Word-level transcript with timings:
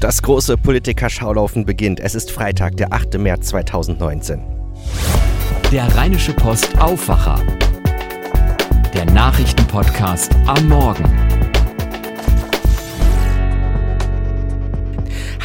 Das 0.00 0.20
große 0.20 0.58
Politiker-Schaulaufen 0.58 1.64
beginnt. 1.64 2.00
Es 2.00 2.14
ist 2.14 2.30
Freitag, 2.30 2.76
der 2.76 2.92
8. 2.92 3.16
März 3.18 3.48
2019. 3.48 4.42
Der 5.72 5.96
Rheinische 5.96 6.34
Post 6.34 6.78
Aufwacher. 6.78 7.40
Der 8.92 9.06
Nachrichtenpodcast 9.06 10.36
am 10.46 10.68
Morgen. 10.68 11.35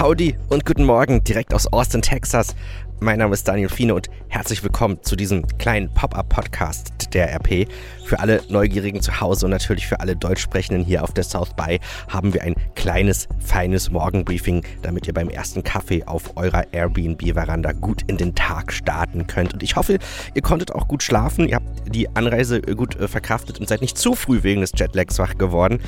Howdy 0.02 0.36
und 0.50 0.66
guten 0.66 0.86
Morgen 0.86 1.24
direkt 1.24 1.54
aus 1.54 1.72
Austin, 1.72 2.02
Texas. 2.02 2.56
Mein 3.02 3.20
Name 3.20 3.36
ist 3.36 3.48
Daniel 3.48 3.70
Fiene 3.70 3.94
und 3.94 4.10
herzlich 4.30 4.64
willkommen 4.64 4.98
zu 5.04 5.16
diesem 5.16 5.46
kleinen 5.60 5.94
Pop-Up-Podcast 5.94 7.14
der 7.14 7.32
RP. 7.36 7.68
Für 8.06 8.20
alle 8.20 8.42
Neugierigen 8.50 9.02
zu 9.02 9.22
Hause 9.22 9.46
und 9.46 9.52
natürlich 9.52 9.86
für 9.86 10.00
alle 10.00 10.16
Deutschsprechenden 10.16 10.84
hier 10.84 11.04
auf 11.04 11.14
der 11.14 11.24
South 11.24 11.54
By 11.54 11.80
haben 12.10 12.34
wir 12.34 12.42
ein 12.42 12.56
kleines, 12.74 13.28
feines 13.42 13.92
Morgenbriefing, 13.92 14.64
damit 14.82 15.06
ihr 15.06 15.14
beim 15.14 15.30
ersten 15.30 15.64
Kaffee 15.64 16.04
auf 16.06 16.36
eurer 16.36 16.74
Airbnb-Veranda 16.74 17.74
gut 17.74 18.02
in 18.08 18.18
den 18.18 18.34
Tag 18.34 18.74
starten 18.74 19.28
könnt. 19.28 19.54
Und 19.54 19.62
ich 19.62 19.76
hoffe, 19.76 20.00
ihr 20.34 20.42
konntet 20.42 20.72
auch 20.72 20.88
gut 20.88 21.04
schlafen, 21.04 21.48
ihr 21.48 21.58
habt 21.58 21.94
die 21.94 22.10
Anreise 22.16 22.60
gut 22.62 22.96
äh, 22.96 23.08
verkraftet 23.08 23.60
und 23.60 23.70
seid 23.70 23.82
nicht 23.82 24.00
zu 24.00 24.16
früh 24.16 24.42
wegen 24.42 24.62
des 24.62 24.72
Jetlags 24.76 25.20
wach 25.20 25.38
geworden 25.38 25.80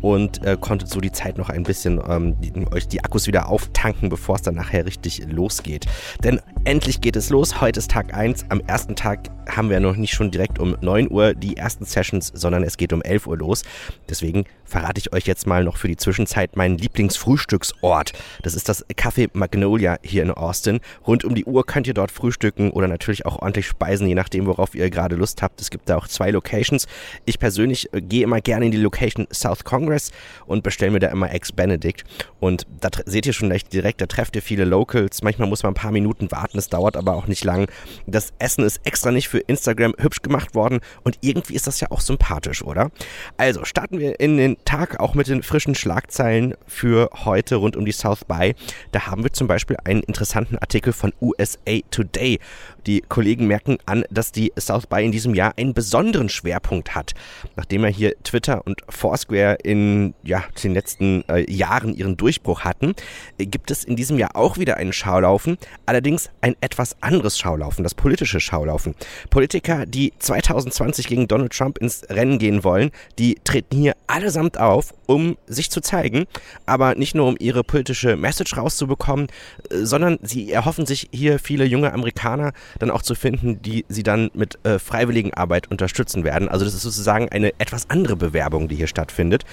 und 0.00 0.44
äh, 0.44 0.56
konntet 0.60 0.88
so 0.88 1.00
die 1.00 1.12
Zeit 1.12 1.38
noch 1.38 1.48
ein 1.48 1.62
bisschen 1.62 2.00
ähm, 2.08 2.40
die, 2.40 2.52
euch 2.72 2.88
die 2.88 3.02
Akkus 3.02 3.26
wieder 3.26 3.48
auftanken, 3.48 4.08
bevor 4.08 4.36
es 4.36 4.42
dann 4.42 4.54
nachher 4.54 4.86
richtig 4.86 5.22
losgeht. 5.28 5.86
Denn 6.22 6.40
endlich 6.64 7.00
geht 7.00 7.16
es 7.16 7.30
los. 7.30 7.60
Heute 7.60 7.78
ist 7.80 7.90
Tag 7.90 8.14
1. 8.14 8.46
Am 8.48 8.60
ersten 8.66 8.96
Tag 8.96 9.28
haben 9.48 9.70
wir 9.70 9.80
noch 9.80 9.96
nicht 9.96 10.12
schon 10.12 10.30
direkt 10.30 10.58
um 10.58 10.76
9 10.80 11.10
Uhr 11.10 11.34
die 11.34 11.56
ersten 11.56 11.84
Sessions, 11.84 12.32
sondern 12.34 12.62
es 12.62 12.76
geht 12.76 12.92
um 12.92 13.02
11 13.02 13.26
Uhr 13.26 13.38
los. 13.38 13.62
Deswegen 14.08 14.44
verrate 14.70 14.98
ich 14.98 15.12
euch 15.12 15.26
jetzt 15.26 15.46
mal 15.46 15.64
noch 15.64 15.76
für 15.76 15.88
die 15.88 15.96
Zwischenzeit 15.96 16.56
meinen 16.56 16.78
Lieblingsfrühstücksort. 16.78 18.12
Das 18.42 18.54
ist 18.54 18.68
das 18.68 18.88
Café 18.90 19.28
Magnolia 19.32 19.98
hier 20.02 20.22
in 20.22 20.30
Austin. 20.30 20.80
Rund 21.06 21.24
um 21.24 21.34
die 21.34 21.44
Uhr 21.44 21.66
könnt 21.66 21.86
ihr 21.86 21.94
dort 21.94 22.10
frühstücken 22.10 22.70
oder 22.70 22.88
natürlich 22.88 23.26
auch 23.26 23.40
ordentlich 23.42 23.66
speisen, 23.66 24.06
je 24.06 24.14
nachdem, 24.14 24.46
worauf 24.46 24.74
ihr 24.74 24.88
gerade 24.90 25.16
Lust 25.16 25.42
habt. 25.42 25.60
Es 25.60 25.70
gibt 25.70 25.88
da 25.88 25.96
auch 25.96 26.06
zwei 26.06 26.30
Locations. 26.30 26.86
Ich 27.24 27.38
persönlich 27.38 27.92
äh, 27.92 28.00
gehe 28.00 28.22
immer 28.22 28.40
gerne 28.40 28.66
in 28.66 28.70
die 28.70 28.78
Location 28.78 29.26
South 29.32 29.64
Congress 29.64 30.12
und 30.46 30.62
bestelle 30.62 30.92
mir 30.92 31.00
da 31.00 31.08
immer 31.08 31.32
Ex 31.32 31.52
Benedict. 31.52 32.04
Und 32.38 32.66
da 32.80 32.88
seht 33.04 33.26
ihr 33.26 33.32
schon 33.32 33.48
leicht 33.48 33.72
direkt, 33.72 34.00
da 34.00 34.06
trefft 34.06 34.36
ihr 34.36 34.42
viele 34.42 34.64
Locals. 34.64 35.22
Manchmal 35.22 35.48
muss 35.48 35.62
man 35.62 35.72
ein 35.72 35.74
paar 35.74 35.92
Minuten 35.92 36.30
warten, 36.30 36.58
es 36.58 36.68
dauert 36.68 36.96
aber 36.96 37.14
auch 37.14 37.26
nicht 37.26 37.44
lang. 37.44 37.68
Das 38.06 38.32
Essen 38.38 38.64
ist 38.64 38.80
extra 38.84 39.10
nicht 39.10 39.28
für 39.28 39.38
Instagram 39.38 39.94
hübsch 39.98 40.22
gemacht 40.22 40.54
worden 40.54 40.80
und 41.02 41.18
irgendwie 41.22 41.54
ist 41.54 41.66
das 41.66 41.80
ja 41.80 41.90
auch 41.90 42.00
sympathisch, 42.00 42.62
oder? 42.62 42.90
Also 43.36 43.64
starten 43.64 43.98
wir 43.98 44.20
in 44.20 44.36
den 44.36 44.56
Tag 44.64 45.00
auch 45.00 45.14
mit 45.14 45.28
den 45.28 45.42
frischen 45.42 45.74
Schlagzeilen 45.74 46.54
für 46.66 47.10
heute 47.24 47.56
rund 47.56 47.76
um 47.76 47.84
die 47.84 47.92
South 47.92 48.24
By. 48.24 48.54
Da 48.92 49.06
haben 49.06 49.24
wir 49.24 49.32
zum 49.32 49.46
Beispiel 49.46 49.76
einen 49.84 50.02
interessanten 50.02 50.58
Artikel 50.58 50.92
von 50.92 51.12
USA 51.20 51.80
Today. 51.90 52.38
Die 52.86 53.02
Kollegen 53.02 53.46
merken 53.46 53.78
an, 53.86 54.04
dass 54.10 54.32
die 54.32 54.52
South 54.58 54.86
By 54.86 55.04
in 55.04 55.12
diesem 55.12 55.34
Jahr 55.34 55.54
einen 55.56 55.74
besonderen 55.74 56.28
Schwerpunkt 56.28 56.94
hat. 56.94 57.12
Nachdem 57.56 57.84
er 57.84 57.90
hier 57.90 58.14
Twitter 58.22 58.66
und 58.66 58.80
Foursquare 58.88 59.58
in 59.62 60.14
ja, 60.22 60.44
den 60.62 60.74
letzten 60.74 61.28
äh, 61.28 61.50
Jahren 61.50 61.94
ihren 61.94 62.16
Durchbruch 62.16 62.60
hatten, 62.60 62.94
äh, 63.38 63.46
gibt 63.46 63.70
es 63.70 63.84
in 63.84 63.96
diesem 63.96 64.18
Jahr 64.18 64.36
auch 64.36 64.58
wieder 64.58 64.76
einen 64.76 64.92
Schaulaufen, 64.92 65.58
allerdings 65.86 66.30
ein 66.40 66.56
etwas 66.60 66.96
anderes 67.02 67.38
Schaulaufen, 67.38 67.82
das 67.82 67.94
politische 67.94 68.40
Schaulaufen. 68.40 68.94
Politiker, 69.30 69.86
die 69.86 70.12
2020 70.18 71.06
gegen 71.06 71.28
Donald 71.28 71.52
Trump 71.52 71.78
ins 71.78 72.04
Rennen 72.08 72.38
gehen 72.38 72.64
wollen, 72.64 72.90
die 73.18 73.36
treten 73.44 73.76
hier 73.76 73.94
allesamt 74.06 74.49
auf, 74.58 74.94
um 75.06 75.36
sich 75.46 75.70
zu 75.70 75.80
zeigen, 75.80 76.26
aber 76.66 76.94
nicht 76.94 77.14
nur 77.14 77.26
um 77.26 77.36
ihre 77.38 77.64
politische 77.64 78.16
Message 78.16 78.56
rauszubekommen, 78.56 79.28
äh, 79.70 79.84
sondern 79.84 80.18
sie 80.22 80.52
erhoffen 80.52 80.86
sich 80.86 81.08
hier 81.12 81.38
viele 81.38 81.64
junge 81.64 81.92
Amerikaner 81.92 82.52
dann 82.78 82.90
auch 82.90 83.02
zu 83.02 83.14
finden, 83.14 83.62
die 83.62 83.84
sie 83.88 84.02
dann 84.02 84.30
mit 84.34 84.58
äh, 84.64 84.78
Freiwilligenarbeit 84.78 85.70
unterstützen 85.70 86.24
werden. 86.24 86.48
Also 86.48 86.64
das 86.64 86.74
ist 86.74 86.82
sozusagen 86.82 87.28
eine 87.28 87.52
etwas 87.58 87.90
andere 87.90 88.16
Bewerbung, 88.16 88.68
die 88.68 88.76
hier 88.76 88.86
stattfindet. 88.86 89.44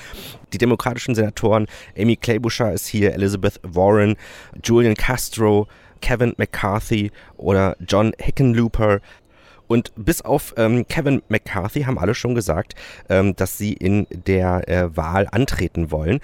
Die 0.53 0.57
demokratischen 0.57 1.15
Senatoren 1.15 1.67
Amy 1.97 2.15
Claybusher 2.15 2.73
ist 2.73 2.87
hier, 2.87 3.13
Elizabeth 3.13 3.59
Warren, 3.63 4.15
Julian 4.63 4.95
Castro, 4.95 5.67
Kevin 6.01 6.33
McCarthy 6.37 7.11
oder 7.37 7.75
John 7.87 8.13
Hickenlooper 8.19 8.99
und 9.67 9.91
bis 9.95 10.21
auf 10.21 10.53
ähm, 10.57 10.87
Kevin 10.87 11.21
McCarthy 11.29 11.83
haben 11.83 11.99
alle 11.99 12.15
schon 12.15 12.35
gesagt, 12.35 12.75
ähm, 13.09 13.35
dass 13.35 13.57
sie 13.57 13.73
in 13.73 14.07
der 14.09 14.67
äh, 14.67 14.95
Wahl 14.95 15.27
antreten 15.31 15.91
wollen. 15.91 16.19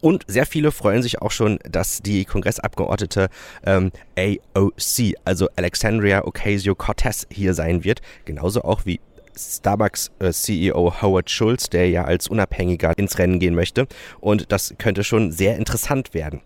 Und 0.00 0.24
sehr 0.26 0.46
viele 0.46 0.70
freuen 0.70 1.02
sich 1.02 1.22
auch 1.22 1.30
schon, 1.30 1.58
dass 1.68 2.02
die 2.02 2.24
Kongressabgeordnete 2.24 3.28
ähm, 3.64 3.90
AOC, 4.18 5.14
also 5.24 5.48
Alexandria 5.56 6.24
Ocasio-Cortez, 6.24 7.26
hier 7.30 7.54
sein 7.54 7.84
wird. 7.84 8.02
Genauso 8.24 8.62
auch 8.62 8.84
wie 8.84 9.00
Starbucks-CEO 9.38 10.88
äh, 10.88 11.02
Howard 11.02 11.30
Schulz, 11.30 11.70
der 11.70 11.88
ja 11.88 12.04
als 12.04 12.28
Unabhängiger 12.28 12.96
ins 12.98 13.18
Rennen 13.18 13.38
gehen 13.38 13.54
möchte. 13.54 13.86
Und 14.20 14.50
das 14.52 14.74
könnte 14.78 15.04
schon 15.04 15.32
sehr 15.32 15.56
interessant 15.56 16.14
werden. 16.14 16.40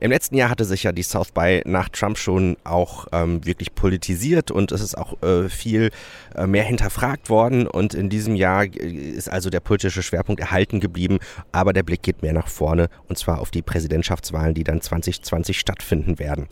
Im 0.00 0.10
letzten 0.10 0.36
Jahr 0.36 0.50
hatte 0.50 0.64
sich 0.64 0.84
ja 0.84 0.92
die 0.92 1.02
South 1.02 1.32
by 1.32 1.62
nach 1.64 1.88
Trump 1.88 2.18
schon 2.18 2.56
auch 2.64 3.06
ähm, 3.12 3.44
wirklich 3.44 3.74
politisiert 3.74 4.50
und 4.50 4.72
es 4.72 4.80
ist 4.80 4.96
auch 4.96 5.22
äh, 5.22 5.48
viel 5.48 5.90
äh, 6.34 6.46
mehr 6.46 6.64
hinterfragt 6.64 7.28
worden. 7.28 7.66
Und 7.66 7.94
in 7.94 8.08
diesem 8.08 8.36
Jahr 8.36 8.64
äh, 8.64 8.68
ist 8.68 9.30
also 9.30 9.50
der 9.50 9.60
politische 9.60 10.02
Schwerpunkt 10.02 10.40
erhalten 10.40 10.80
geblieben, 10.80 11.18
aber 11.50 11.72
der 11.72 11.82
Blick 11.82 12.02
geht 12.02 12.22
mehr 12.22 12.32
nach 12.32 12.48
vorne 12.48 12.88
und 13.08 13.18
zwar 13.18 13.40
auf 13.40 13.50
die 13.50 13.62
Präsidentschaftswahlen, 13.62 14.54
die 14.54 14.64
dann 14.64 14.80
2020 14.80 15.58
stattfinden 15.58 16.18
werden. 16.18 16.46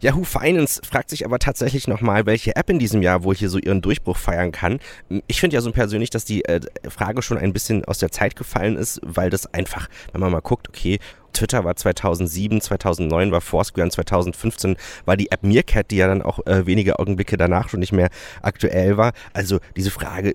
Yahoo 0.00 0.24
Finance 0.24 0.80
fragt 0.88 1.10
sich 1.10 1.24
aber 1.24 1.38
tatsächlich 1.38 1.88
nochmal, 1.88 2.26
welche 2.26 2.56
App 2.56 2.70
in 2.70 2.78
diesem 2.78 3.02
Jahr 3.02 3.24
wohl 3.24 3.34
hier 3.34 3.48
so 3.48 3.58
ihren 3.58 3.82
Durchbruch 3.82 4.16
feiern 4.16 4.52
kann 4.52 4.78
ich 5.26 5.40
finde 5.40 5.54
ja 5.54 5.60
so 5.60 5.72
persönlich, 5.72 6.10
dass 6.10 6.24
die 6.24 6.44
äh, 6.44 6.60
Frage 6.88 7.22
schon 7.22 7.38
ein 7.38 7.52
bisschen 7.52 7.84
aus 7.84 7.98
der 7.98 8.10
Zeit 8.10 8.36
gefallen 8.36 8.76
ist, 8.76 9.00
weil 9.02 9.30
das 9.30 9.52
einfach, 9.52 9.88
wenn 10.12 10.20
man 10.20 10.32
mal 10.32 10.40
guckt, 10.40 10.68
okay, 10.68 10.98
Twitter 11.34 11.64
war 11.64 11.76
2007, 11.76 12.60
2009 12.60 13.30
war 13.32 13.40
Foursquare 13.40 13.84
und 13.84 13.90
2015 13.90 14.76
war 15.04 15.16
die 15.16 15.30
App 15.30 15.42
Meerkat, 15.42 15.90
die 15.90 15.96
ja 15.96 16.06
dann 16.06 16.22
auch 16.22 16.44
äh, 16.46 16.66
wenige 16.66 16.98
Augenblicke 16.98 17.36
danach 17.36 17.68
schon 17.68 17.80
nicht 17.80 17.92
mehr 17.92 18.08
aktuell 18.42 18.96
war. 18.96 19.12
Also 19.32 19.58
diese 19.76 19.90
Frage 19.90 20.34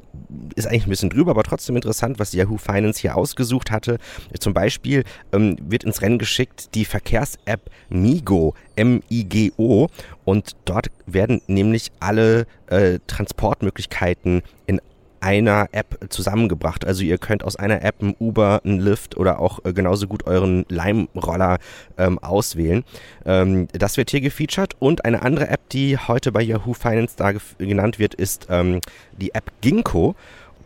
ist 0.55 0.67
eigentlich 0.67 0.85
ein 0.85 0.91
bisschen 0.91 1.09
drüber, 1.09 1.31
aber 1.31 1.43
trotzdem 1.43 1.75
interessant, 1.75 2.19
was 2.19 2.33
Yahoo 2.33 2.57
Finance 2.57 3.01
hier 3.01 3.15
ausgesucht 3.15 3.71
hatte. 3.71 3.97
Zum 4.39 4.53
Beispiel 4.53 5.03
ähm, 5.33 5.57
wird 5.61 5.83
ins 5.83 6.01
Rennen 6.01 6.19
geschickt 6.19 6.75
die 6.75 6.85
Verkehrs-App 6.85 7.61
Migo, 7.89 8.53
M-I-G-O 8.75 9.87
und 10.25 10.55
dort 10.65 10.87
werden 11.05 11.41
nämlich 11.47 11.91
alle 11.99 12.45
äh, 12.67 12.99
Transportmöglichkeiten 13.07 14.43
in 14.67 14.79
einer 15.21 15.69
App 15.71 15.97
zusammengebracht. 16.09 16.85
Also 16.85 17.03
ihr 17.03 17.17
könnt 17.17 17.43
aus 17.43 17.55
einer 17.55 17.81
App 17.83 18.01
ein 18.01 18.15
Uber, 18.19 18.61
ein 18.63 18.79
Lyft 18.79 19.17
oder 19.17 19.39
auch 19.39 19.65
äh, 19.65 19.73
genauso 19.73 20.07
gut 20.07 20.27
euren 20.27 20.65
Lime-Roller 20.69 21.57
ähm, 21.97 22.19
auswählen. 22.19 22.83
Ähm, 23.25 23.67
das 23.73 23.97
wird 23.97 24.11
hier 24.11 24.21
gefeatured 24.21 24.75
und 24.79 25.03
eine 25.05 25.21
andere 25.21 25.49
App, 25.49 25.67
die 25.69 25.97
heute 25.97 26.31
bei 26.31 26.41
Yahoo 26.41 26.73
Finance 26.73 27.15
da 27.17 27.33
genannt 27.57 27.99
wird, 27.99 28.15
ist 28.15 28.47
ähm, 28.49 28.79
die 29.17 29.33
App 29.33 29.51
Ginkgo. 29.61 30.15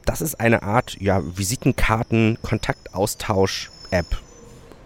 Das 0.06 0.22
ist 0.22 0.40
eine 0.40 0.64
Art 0.64 0.98
ja, 1.00 1.22
Visitenkarten-Kontaktaustausch-App 1.24 4.18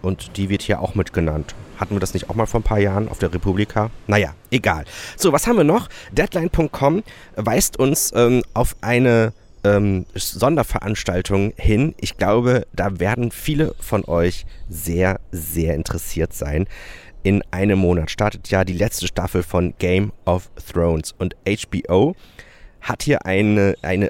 und 0.02 0.38
die 0.38 0.50
wird 0.50 0.62
hier 0.62 0.82
auch 0.82 0.96
mit 0.96 1.14
genannt. 1.14 1.56
Hatten 1.78 1.96
wir 1.96 2.00
das 2.00 2.14
nicht 2.14 2.30
auch 2.30 2.36
mal 2.36 2.46
vor 2.46 2.60
ein 2.60 2.64
paar 2.64 2.80
Jahren 2.80 3.10
auf 3.10 3.20
der 3.20 3.34
Republika? 3.34 3.90
Naja, 4.08 4.34
egal. 4.52 4.86
So, 5.16 5.32
was 5.32 5.48
haben 5.48 5.58
wir 5.58 5.64
noch? 5.64 5.88
Deadline.com 6.12 7.04
weist 7.36 7.78
uns 7.78 8.12
ähm, 8.16 8.42
auf 8.54 8.76
eine 8.82 9.34
ähm, 9.68 10.06
Sonderveranstaltung 10.16 11.54
hin. 11.58 11.96
Ich 12.00 12.18
glaube, 12.18 12.66
da 12.74 13.00
werden 13.00 13.32
viele 13.32 13.76
von 13.80 14.06
euch 14.06 14.46
sehr, 14.70 15.20
sehr 15.32 15.76
interessiert 15.76 16.34
sein. 16.34 16.68
In 17.24 17.44
einem 17.52 17.80
Monat 17.80 18.10
startet 18.12 18.50
ja 18.50 18.64
die 18.64 18.78
letzte 18.78 19.08
Staffel 19.08 19.44
von 19.44 19.74
Game 19.80 20.14
of 20.26 20.50
Thrones 20.72 21.14
und 21.18 21.36
HBO 21.46 22.16
hat 22.82 23.04
hier 23.04 23.26
eine, 23.26 23.76
eine 23.82 24.10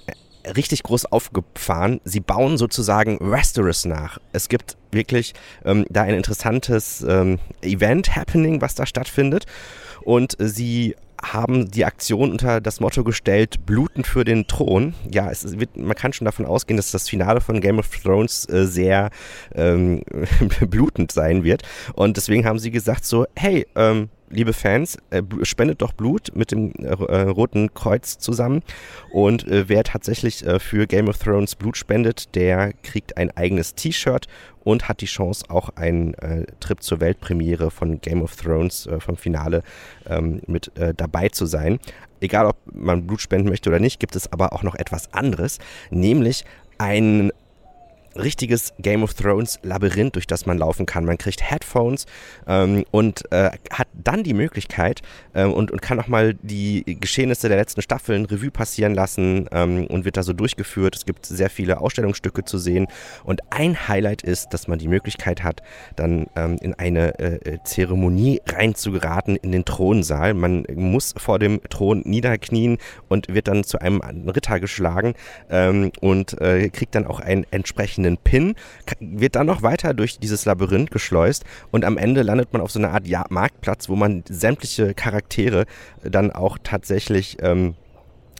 richtig 0.55 0.83
groß 0.83 1.05
aufgefahren. 1.05 1.99
Sie 2.03 2.19
bauen 2.19 2.57
sozusagen 2.57 3.17
Westeros 3.19 3.85
nach. 3.85 4.19
Es 4.33 4.49
gibt 4.49 4.77
wirklich 4.91 5.33
ähm, 5.65 5.85
da 5.89 6.03
ein 6.03 6.13
interessantes 6.13 7.01
ähm, 7.01 7.39
Event-Happening, 7.61 8.61
was 8.61 8.75
da 8.75 8.85
stattfindet. 8.85 9.45
Und 10.03 10.35
sie 10.39 10.95
haben 11.21 11.71
die 11.71 11.85
Aktion 11.85 12.31
unter 12.31 12.61
das 12.61 12.79
Motto 12.79 13.03
gestellt, 13.03 13.65
bluten 13.65 14.03
für 14.03 14.23
den 14.23 14.47
Thron. 14.47 14.93
Ja, 15.09 15.31
es 15.31 15.59
wird, 15.59 15.75
man 15.75 15.95
kann 15.95 16.13
schon 16.13 16.25
davon 16.25 16.45
ausgehen, 16.45 16.77
dass 16.77 16.91
das 16.91 17.09
Finale 17.09 17.41
von 17.41 17.61
Game 17.61 17.79
of 17.79 17.89
Thrones 17.89 18.47
äh, 18.49 18.65
sehr 18.65 19.09
ähm, 19.55 20.03
blutend 20.61 21.11
sein 21.11 21.43
wird. 21.43 21.63
Und 21.93 22.17
deswegen 22.17 22.45
haben 22.45 22.59
sie 22.59 22.71
gesagt 22.71 23.05
so, 23.05 23.25
hey, 23.35 23.65
ähm, 23.75 24.09
liebe 24.29 24.53
Fans, 24.53 24.97
äh, 25.09 25.21
spendet 25.43 25.81
doch 25.81 25.93
Blut 25.93 26.31
mit 26.35 26.51
dem 26.51 26.71
äh, 26.79 26.87
äh, 26.87 27.21
Roten 27.29 27.73
Kreuz 27.73 28.17
zusammen. 28.17 28.61
Und 29.11 29.45
wer 29.47 29.83
tatsächlich 29.83 30.43
für 30.59 30.87
Game 30.87 31.07
of 31.07 31.17
Thrones 31.17 31.55
Blut 31.55 31.77
spendet, 31.77 32.35
der 32.35 32.73
kriegt 32.83 33.17
ein 33.17 33.31
eigenes 33.31 33.75
T-Shirt 33.75 34.27
und 34.63 34.89
hat 34.89 35.01
die 35.01 35.05
Chance, 35.05 35.45
auch 35.49 35.69
einen 35.75 36.13
Trip 36.59 36.81
zur 36.81 36.99
Weltpremiere 36.99 37.71
von 37.71 38.01
Game 38.01 38.21
of 38.21 38.35
Thrones 38.35 38.87
vom 38.99 39.15
Finale 39.15 39.63
ähm, 40.07 40.41
mit 40.47 40.71
dabei 40.97 41.29
zu 41.29 41.45
sein. 41.45 41.79
Egal, 42.19 42.45
ob 42.45 42.57
man 42.71 43.07
Blut 43.07 43.21
spenden 43.21 43.49
möchte 43.49 43.69
oder 43.69 43.79
nicht, 43.79 43.99
gibt 43.99 44.15
es 44.15 44.31
aber 44.31 44.53
auch 44.53 44.63
noch 44.63 44.75
etwas 44.75 45.13
anderes, 45.13 45.59
nämlich 45.89 46.45
ein 46.77 47.31
richtiges 48.17 48.73
Game 48.79 49.03
of 49.03 49.13
Thrones 49.13 49.59
Labyrinth, 49.63 50.15
durch 50.15 50.27
das 50.27 50.45
man 50.45 50.57
laufen 50.57 50.85
kann. 50.85 51.05
Man 51.05 51.17
kriegt 51.17 51.41
Headphones 51.41 52.05
ähm, 52.47 52.83
und 52.91 53.31
äh, 53.31 53.51
hat 53.71 53.87
dann 53.93 54.23
die 54.23 54.33
Möglichkeit 54.33 55.01
äh, 55.33 55.43
und, 55.43 55.71
und 55.71 55.81
kann 55.81 55.99
auch 55.99 56.07
mal 56.07 56.33
die 56.35 56.97
Geschehnisse 56.99 57.47
der 57.47 57.57
letzten 57.57 57.81
Staffeln 57.81 58.25
Revue 58.25 58.51
passieren 58.51 58.93
lassen 58.93 59.47
ähm, 59.51 59.87
und 59.87 60.05
wird 60.05 60.17
da 60.17 60.23
so 60.23 60.33
durchgeführt. 60.33 60.95
Es 60.95 61.05
gibt 61.05 61.25
sehr 61.25 61.49
viele 61.49 61.79
Ausstellungsstücke 61.79 62.45
zu 62.45 62.57
sehen 62.57 62.87
und 63.23 63.41
ein 63.51 63.87
Highlight 63.87 64.21
ist, 64.21 64.53
dass 64.53 64.67
man 64.67 64.79
die 64.79 64.87
Möglichkeit 64.87 65.43
hat, 65.43 65.61
dann 65.95 66.27
ähm, 66.35 66.57
in 66.61 66.73
eine 66.73 67.19
äh, 67.19 67.35
äh 67.35 67.57
Zeremonie 67.63 68.41
reinzugeraten 68.45 69.35
in 69.35 69.51
den 69.51 69.65
Thronsaal. 69.65 70.33
Man 70.33 70.65
muss 70.75 71.13
vor 71.17 71.39
dem 71.39 71.61
Thron 71.69 72.01
niederknien 72.05 72.77
und 73.07 73.33
wird 73.33 73.47
dann 73.47 73.63
zu 73.63 73.79
einem 73.79 74.01
Ritter 74.01 74.59
geschlagen 74.59 75.13
ähm, 75.49 75.91
und 76.01 76.39
äh, 76.39 76.69
kriegt 76.69 76.95
dann 76.95 77.05
auch 77.05 77.19
einen 77.19 77.45
entsprechenden 77.51 78.06
einen 78.07 78.17
Pin, 78.17 78.55
wird 78.99 79.35
dann 79.35 79.47
noch 79.47 79.61
weiter 79.61 79.93
durch 79.93 80.19
dieses 80.19 80.45
Labyrinth 80.45 80.91
geschleust 80.91 81.43
und 81.71 81.85
am 81.85 81.97
Ende 81.97 82.21
landet 82.21 82.53
man 82.53 82.61
auf 82.61 82.71
so 82.71 82.79
einer 82.79 82.91
Art 82.91 83.07
ja 83.07 83.25
Marktplatz, 83.29 83.89
wo 83.89 83.95
man 83.95 84.23
sämtliche 84.27 84.93
Charaktere 84.93 85.65
dann 86.03 86.31
auch 86.31 86.57
tatsächlich 86.63 87.37
ähm, 87.41 87.75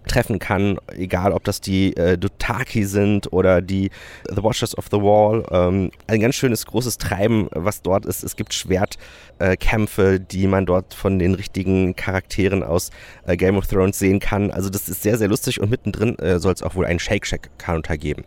treffen 0.08 0.40
kann, 0.40 0.78
egal 0.88 1.32
ob 1.34 1.44
das 1.44 1.62
die 1.62 1.96
äh, 1.96 2.18
Dotaki 2.18 2.86
sind 2.86 3.32
oder 3.32 3.62
die 3.62 3.92
The 4.28 4.44
Watchers 4.44 4.78
of 4.78 4.88
the 4.92 4.98
Wall. 4.98 5.46
Ähm, 5.52 5.92
ein 6.08 6.20
ganz 6.20 6.36
schönes 6.36 6.66
großes 6.66 6.98
Treiben, 6.98 7.48
was 7.52 7.82
dort 7.82 8.06
ist. 8.06 8.24
Es 8.24 8.36
gibt 8.36 8.54
Schwertkämpfe, 8.54 10.16
äh, 10.16 10.20
die 10.20 10.48
man 10.48 10.66
dort 10.66 10.94
von 10.94 11.20
den 11.20 11.36
richtigen 11.36 11.96
Charakteren 11.96 12.64
aus 12.64 12.90
äh, 13.26 13.38
Game 13.38 13.58
of 13.58 13.68
Thrones 13.68 14.00
sehen 14.00 14.20
kann. 14.20 14.50
Also 14.50 14.70
das 14.70 14.90
ist 14.90 15.04
sehr, 15.04 15.18
sehr 15.18 15.28
lustig 15.28 15.62
und 15.62 15.70
mittendrin 15.70 16.18
äh, 16.20 16.40
soll 16.40 16.54
es 16.54 16.64
auch 16.64 16.76
wohl 16.76 16.86
einen 16.86 17.00
Shake 17.00 17.26
Shack 17.26 17.50
Counter 17.58 17.98
geben. 17.98 18.24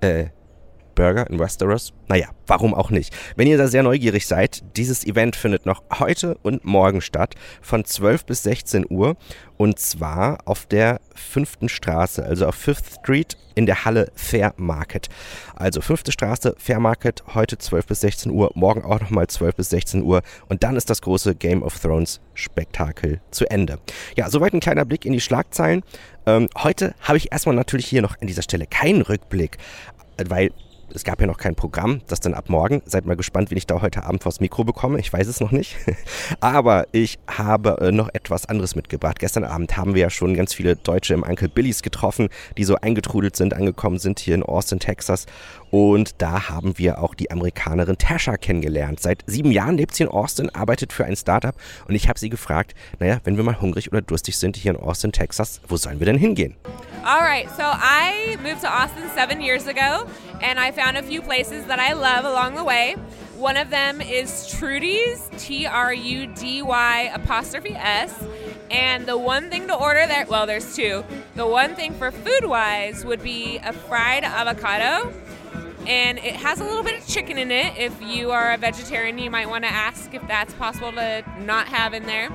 Äh, 0.00 0.26
Burger 0.98 1.30
in 1.30 1.38
Westeros? 1.38 1.92
Naja, 2.08 2.26
warum 2.48 2.74
auch 2.74 2.90
nicht? 2.90 3.14
Wenn 3.36 3.46
ihr 3.46 3.56
da 3.56 3.68
sehr 3.68 3.84
neugierig 3.84 4.26
seid, 4.26 4.64
dieses 4.76 5.06
Event 5.06 5.36
findet 5.36 5.64
noch 5.64 5.84
heute 6.00 6.36
und 6.42 6.64
morgen 6.64 7.00
statt, 7.00 7.36
von 7.62 7.84
12 7.84 8.26
bis 8.26 8.42
16 8.42 8.84
Uhr. 8.90 9.16
Und 9.56 9.78
zwar 9.78 10.38
auf 10.44 10.66
der 10.66 11.00
5. 11.14 11.58
Straße, 11.66 12.24
also 12.24 12.46
auf 12.46 12.56
5th 12.56 12.98
Street 13.00 13.36
in 13.54 13.66
der 13.66 13.84
Halle 13.84 14.10
Fair 14.16 14.54
Market. 14.56 15.08
Also 15.54 15.80
5. 15.80 16.02
Straße, 16.08 16.56
Fair 16.58 16.80
Market, 16.80 17.22
heute 17.32 17.58
12 17.58 17.86
bis 17.86 18.00
16 18.00 18.32
Uhr, 18.32 18.50
morgen 18.54 18.84
auch 18.84 19.00
nochmal 19.00 19.28
12 19.28 19.54
bis 19.54 19.70
16 19.70 20.02
Uhr. 20.02 20.22
Und 20.48 20.64
dann 20.64 20.74
ist 20.74 20.90
das 20.90 21.00
große 21.00 21.36
Game 21.36 21.62
of 21.62 21.78
Thrones 21.78 22.20
Spektakel 22.34 23.20
zu 23.30 23.48
Ende. 23.48 23.78
Ja, 24.16 24.28
soweit 24.30 24.52
ein 24.52 24.60
kleiner 24.60 24.84
Blick 24.84 25.04
in 25.04 25.12
die 25.12 25.20
Schlagzeilen. 25.20 25.84
Ähm, 26.26 26.48
heute 26.56 26.96
habe 27.02 27.18
ich 27.18 27.30
erstmal 27.30 27.54
natürlich 27.54 27.86
hier 27.86 28.02
noch 28.02 28.20
an 28.20 28.26
dieser 28.26 28.42
Stelle 28.42 28.66
keinen 28.66 29.02
Rückblick, 29.02 29.58
weil 30.26 30.50
es 30.94 31.04
gab 31.04 31.20
ja 31.20 31.26
noch 31.26 31.38
kein 31.38 31.54
Programm, 31.54 32.00
das 32.06 32.20
dann 32.20 32.34
ab 32.34 32.48
morgen. 32.48 32.82
Seid 32.84 33.06
mal 33.06 33.16
gespannt, 33.16 33.50
wie 33.50 33.56
ich 33.56 33.66
da 33.66 33.82
heute 33.82 34.04
Abend 34.04 34.22
vors 34.22 34.40
Mikro 34.40 34.64
bekomme. 34.64 34.98
Ich 34.98 35.12
weiß 35.12 35.26
es 35.26 35.40
noch 35.40 35.50
nicht. 35.50 35.76
Aber 36.40 36.86
ich 36.92 37.18
habe 37.26 37.78
äh, 37.80 37.92
noch 37.92 38.08
etwas 38.12 38.46
anderes 38.46 38.74
mitgebracht. 38.74 39.18
Gestern 39.18 39.44
Abend 39.44 39.76
haben 39.76 39.94
wir 39.94 40.02
ja 40.02 40.10
schon 40.10 40.34
ganz 40.34 40.54
viele 40.54 40.76
Deutsche 40.76 41.14
im 41.14 41.22
Uncle 41.22 41.48
Billys 41.48 41.82
getroffen, 41.82 42.28
die 42.56 42.64
so 42.64 42.76
eingetrudelt 42.76 43.36
sind, 43.36 43.54
angekommen 43.54 43.98
sind 43.98 44.18
hier 44.18 44.34
in 44.34 44.42
Austin, 44.42 44.78
Texas. 44.78 45.26
Und 45.70 46.20
da 46.22 46.48
haben 46.48 46.78
wir 46.78 47.02
auch 47.02 47.14
die 47.14 47.30
Amerikanerin 47.30 47.98
Tasha 47.98 48.36
kennengelernt. 48.36 49.00
Seit 49.00 49.22
sieben 49.26 49.50
Jahren 49.50 49.76
lebt 49.76 49.94
sie 49.94 50.04
in 50.04 50.08
Austin, 50.08 50.50
arbeitet 50.50 50.92
für 50.92 51.04
ein 51.04 51.16
Startup. 51.16 51.54
Und 51.86 51.94
ich 51.94 52.08
habe 52.08 52.18
sie 52.18 52.30
gefragt, 52.30 52.74
naja, 52.98 53.18
wenn 53.24 53.36
wir 53.36 53.44
mal 53.44 53.60
hungrig 53.60 53.90
oder 53.92 54.02
durstig 54.02 54.36
sind 54.36 54.56
hier 54.56 54.72
in 54.72 54.76
Austin, 54.78 55.12
Texas, 55.12 55.60
wo 55.68 55.76
sollen 55.76 55.98
wir 55.98 56.06
denn 56.06 56.18
hingehen? 56.18 56.56
All 57.04 57.20
right, 57.20 57.48
so 57.56 57.62
I 57.62 58.36
moved 58.42 58.60
to 58.62 58.68
Austin 58.68 59.04
seven 59.14 59.40
years 59.40 59.66
ago, 59.66 60.06
and 60.42 60.58
I 60.58 60.72
found 60.72 60.96
a 60.96 61.02
few 61.02 61.22
places 61.22 61.64
that 61.66 61.78
I 61.78 61.94
love 61.94 62.24
along 62.24 62.56
the 62.56 62.64
way. 62.64 62.96
One 63.38 63.56
of 63.56 63.70
them 63.70 64.00
is 64.00 64.48
Trudy's, 64.48 65.30
T 65.38 65.64
R 65.64 65.94
U 65.94 66.26
D 66.26 66.60
Y 66.60 67.10
apostrophe 67.14 67.76
S. 67.76 68.12
And 68.70 69.06
the 69.06 69.16
one 69.16 69.48
thing 69.48 69.68
to 69.68 69.74
order 69.74 70.06
there, 70.08 70.26
well, 70.28 70.44
there's 70.44 70.74
two. 70.74 71.04
The 71.36 71.46
one 71.46 71.76
thing 71.76 71.94
for 71.94 72.10
food 72.10 72.44
wise 72.44 73.04
would 73.04 73.22
be 73.22 73.58
a 73.64 73.72
fried 73.72 74.24
avocado 74.24 75.12
and 75.86 76.18
it 76.18 76.36
has 76.36 76.60
a 76.60 76.64
little 76.64 76.82
bit 76.82 77.00
of 77.00 77.06
chicken 77.06 77.38
in 77.38 77.50
it. 77.50 77.76
If 77.76 78.00
you 78.02 78.30
are 78.30 78.52
a 78.52 78.56
vegetarian, 78.56 79.18
you 79.18 79.30
might 79.30 79.48
want 79.48 79.64
to 79.64 79.70
ask 79.70 80.12
if 80.14 80.26
that's 80.26 80.54
possible 80.54 80.92
to 80.92 81.24
not 81.40 81.68
have 81.68 81.94
in 81.94 82.04
there. 82.04 82.30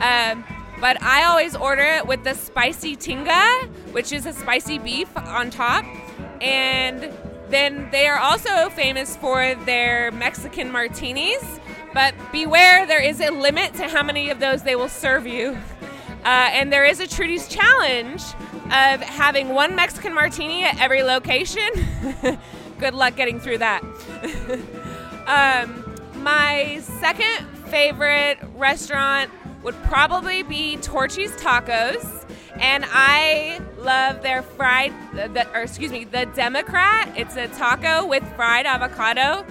Um, 0.00 0.44
but 0.80 1.00
I 1.02 1.24
always 1.24 1.54
order 1.54 1.82
it 1.82 2.06
with 2.06 2.24
the 2.24 2.34
spicy 2.34 2.96
tinga, 2.96 3.68
which 3.92 4.12
is 4.12 4.26
a 4.26 4.32
spicy 4.32 4.78
beef 4.78 5.14
on 5.16 5.50
top. 5.50 5.84
And 6.40 7.12
then 7.48 7.88
they 7.90 8.06
are 8.06 8.18
also 8.18 8.68
famous 8.70 9.16
for 9.16 9.54
their 9.64 10.10
Mexican 10.12 10.70
martinis. 10.70 11.60
But 11.92 12.14
beware, 12.32 12.86
there 12.86 13.02
is 13.02 13.20
a 13.20 13.30
limit 13.30 13.74
to 13.74 13.88
how 13.88 14.02
many 14.02 14.30
of 14.30 14.40
those 14.40 14.62
they 14.62 14.76
will 14.76 14.88
serve 14.88 15.26
you. 15.26 15.58
Uh, 16.24 16.48
and 16.52 16.72
there 16.72 16.86
is 16.86 17.00
a 17.00 17.06
Trudy's 17.06 17.46
challenge 17.48 18.22
of 18.64 19.02
having 19.02 19.50
one 19.50 19.76
Mexican 19.76 20.14
martini 20.14 20.64
at 20.64 20.80
every 20.80 21.02
location. 21.02 21.68
good 22.78 22.94
luck 22.94 23.16
getting 23.16 23.40
through 23.40 23.58
that. 23.58 23.82
um, 25.26 26.22
my 26.22 26.80
second 27.00 27.46
favorite 27.66 28.38
restaurant 28.56 29.30
would 29.62 29.74
probably 29.84 30.42
be 30.42 30.76
Torchy's 30.78 31.32
Tacos. 31.32 32.20
And 32.56 32.84
I 32.88 33.60
love 33.78 34.22
their 34.22 34.42
fried, 34.42 34.92
the, 35.12 35.48
or 35.52 35.62
excuse 35.62 35.90
me, 35.90 36.04
the 36.04 36.26
Democrat. 36.26 37.12
It's 37.16 37.36
a 37.36 37.48
taco 37.48 38.06
with 38.06 38.22
fried 38.36 38.66
avocado. 38.66 39.44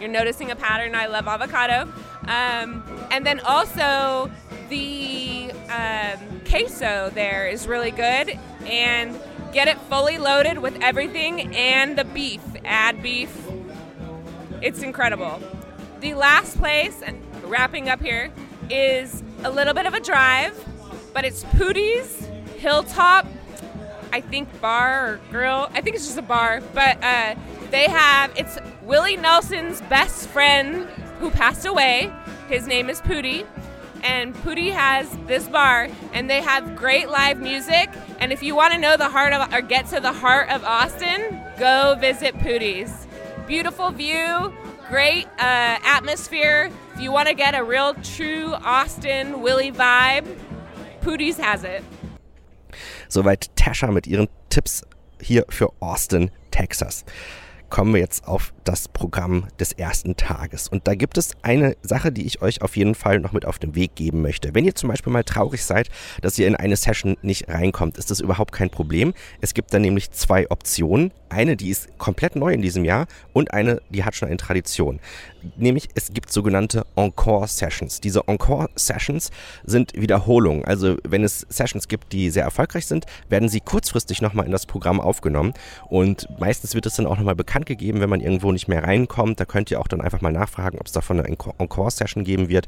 You're 0.00 0.08
noticing 0.08 0.50
a 0.50 0.56
pattern. 0.56 0.94
I 0.94 1.06
love 1.06 1.26
avocado. 1.28 1.92
Um, 2.22 2.84
and 3.10 3.26
then 3.26 3.40
also 3.40 4.30
the 4.68 5.50
um, 5.68 6.40
queso 6.48 7.10
there 7.14 7.48
is 7.48 7.66
really 7.66 7.90
good. 7.90 8.38
And 8.66 9.18
Get 9.52 9.68
it 9.68 9.78
fully 9.82 10.18
loaded 10.18 10.58
with 10.58 10.76
everything 10.82 11.54
and 11.54 11.96
the 11.96 12.04
beef. 12.04 12.40
Add 12.64 13.02
beef. 13.02 13.34
It's 14.60 14.82
incredible. 14.82 15.40
The 16.00 16.14
last 16.14 16.58
place, 16.58 17.02
and 17.02 17.22
wrapping 17.44 17.88
up 17.88 18.00
here, 18.00 18.30
is 18.70 19.22
a 19.44 19.50
little 19.50 19.74
bit 19.74 19.86
of 19.86 19.94
a 19.94 20.00
drive, 20.00 20.62
but 21.14 21.24
it's 21.24 21.44
Pootie's 21.44 22.28
Hilltop, 22.58 23.26
I 24.12 24.20
think 24.20 24.60
bar 24.60 25.06
or 25.06 25.20
grill. 25.30 25.68
I 25.72 25.80
think 25.80 25.96
it's 25.96 26.06
just 26.06 26.18
a 26.18 26.22
bar, 26.22 26.60
but 26.74 27.02
uh, 27.02 27.34
they 27.70 27.84
have 27.84 28.32
it's 28.36 28.58
Willie 28.82 29.16
Nelson's 29.16 29.80
best 29.82 30.28
friend 30.28 30.88
who 31.20 31.30
passed 31.30 31.66
away. 31.66 32.12
His 32.48 32.66
name 32.66 32.90
is 32.90 33.00
Pootie 33.00 33.46
and 34.02 34.34
Pootie 34.36 34.72
has 34.72 35.08
this 35.26 35.48
bar, 35.48 35.88
and 36.12 36.28
they 36.28 36.40
have 36.42 36.76
great 36.76 37.08
live 37.08 37.40
music. 37.40 37.90
And 38.20 38.32
if 38.32 38.42
you 38.42 38.54
want 38.54 38.74
to 38.74 38.78
know 38.78 38.96
the 38.96 39.08
heart 39.08 39.32
of 39.32 39.52
or 39.52 39.60
get 39.60 39.86
to 39.88 40.00
the 40.00 40.12
heart 40.12 40.50
of 40.50 40.64
Austin, 40.64 41.40
go 41.58 41.96
visit 41.98 42.34
Pootie's. 42.38 43.06
Beautiful 43.46 43.90
view, 43.90 44.52
great 44.88 45.26
uh, 45.38 45.78
atmosphere. 45.84 46.70
If 46.94 47.00
you 47.00 47.12
want 47.12 47.28
to 47.28 47.34
get 47.34 47.54
a 47.54 47.62
real 47.62 47.94
true 47.94 48.54
Austin 48.54 49.42
Willie 49.42 49.72
vibe, 49.72 50.26
Pootie's 51.00 51.38
has 51.38 51.64
it. 51.64 51.82
Soweit 53.08 53.50
Tasha 53.56 53.90
mit 53.90 54.06
ihren 54.06 54.28
Tipps 54.50 54.82
hier 55.20 55.44
für 55.48 55.72
Austin, 55.80 56.30
Texas. 56.50 57.04
kommen 57.70 57.94
wir 57.94 58.00
jetzt 58.00 58.26
auf 58.26 58.52
das 58.68 58.86
Programm 58.86 59.46
des 59.58 59.72
ersten 59.72 60.16
Tages. 60.16 60.68
Und 60.68 60.86
da 60.86 60.94
gibt 60.94 61.16
es 61.16 61.32
eine 61.40 61.74
Sache, 61.80 62.12
die 62.12 62.26
ich 62.26 62.42
euch 62.42 62.60
auf 62.60 62.76
jeden 62.76 62.94
Fall 62.94 63.18
noch 63.18 63.32
mit 63.32 63.46
auf 63.46 63.58
den 63.58 63.74
Weg 63.74 63.94
geben 63.94 64.20
möchte. 64.20 64.54
Wenn 64.54 64.66
ihr 64.66 64.74
zum 64.74 64.90
Beispiel 64.90 65.10
mal 65.10 65.24
traurig 65.24 65.64
seid, 65.64 65.88
dass 66.20 66.38
ihr 66.38 66.46
in 66.46 66.54
eine 66.54 66.76
Session 66.76 67.16
nicht 67.22 67.48
reinkommt, 67.48 67.96
ist 67.96 68.10
das 68.10 68.20
überhaupt 68.20 68.52
kein 68.52 68.68
Problem. 68.68 69.14
Es 69.40 69.54
gibt 69.54 69.72
dann 69.72 69.80
nämlich 69.80 70.10
zwei 70.10 70.50
Optionen. 70.50 71.12
Eine, 71.30 71.56
die 71.56 71.70
ist 71.70 71.96
komplett 71.96 72.36
neu 72.36 72.52
in 72.52 72.60
diesem 72.60 72.84
Jahr 72.84 73.06
und 73.32 73.54
eine, 73.54 73.80
die 73.88 74.04
hat 74.04 74.14
schon 74.14 74.28
eine 74.28 74.36
Tradition. 74.36 75.00
Nämlich, 75.56 75.88
es 75.94 76.12
gibt 76.12 76.32
sogenannte 76.32 76.84
Encore-Sessions. 76.96 78.00
Diese 78.00 78.26
Encore-Sessions 78.26 79.30
sind 79.64 79.92
Wiederholungen. 79.94 80.64
Also, 80.64 80.96
wenn 81.06 81.22
es 81.22 81.46
Sessions 81.48 81.88
gibt, 81.88 82.12
die 82.12 82.30
sehr 82.30 82.44
erfolgreich 82.44 82.86
sind, 82.86 83.06
werden 83.28 83.48
sie 83.48 83.60
kurzfristig 83.60 84.20
nochmal 84.20 84.46
in 84.46 84.52
das 84.52 84.66
Programm 84.66 85.00
aufgenommen. 85.00 85.54
Und 85.88 86.28
meistens 86.38 86.74
wird 86.74 86.86
es 86.86 86.96
dann 86.96 87.06
auch 87.06 87.16
nochmal 87.16 87.36
bekannt 87.36 87.66
gegeben, 87.66 88.00
wenn 88.00 88.10
man 88.10 88.20
irgendwo 88.20 88.50
nicht 88.58 88.68
mehr 88.68 88.82
reinkommt. 88.82 89.38
Da 89.38 89.44
könnt 89.44 89.70
ihr 89.70 89.80
auch 89.80 89.86
dann 89.86 90.00
einfach 90.00 90.20
mal 90.20 90.32
nachfragen, 90.32 90.78
ob 90.78 90.86
es 90.86 90.92
davon 90.92 91.20
eine 91.20 91.28
Encore-Session 91.28 92.24
geben 92.24 92.48
wird. 92.48 92.66